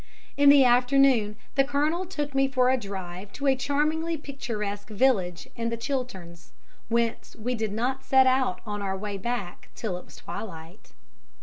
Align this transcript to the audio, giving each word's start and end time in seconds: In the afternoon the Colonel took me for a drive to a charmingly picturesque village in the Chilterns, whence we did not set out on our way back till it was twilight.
In 0.35 0.49
the 0.49 0.65
afternoon 0.65 1.35
the 1.53 1.63
Colonel 1.63 2.07
took 2.07 2.33
me 2.33 2.47
for 2.47 2.71
a 2.71 2.75
drive 2.75 3.31
to 3.33 3.45
a 3.45 3.55
charmingly 3.55 4.17
picturesque 4.17 4.89
village 4.89 5.47
in 5.55 5.69
the 5.69 5.77
Chilterns, 5.77 6.53
whence 6.89 7.35
we 7.35 7.53
did 7.53 7.71
not 7.71 8.03
set 8.03 8.25
out 8.25 8.61
on 8.65 8.81
our 8.81 8.97
way 8.97 9.19
back 9.19 9.69
till 9.75 9.99
it 9.99 10.05
was 10.05 10.15
twilight. 10.15 10.93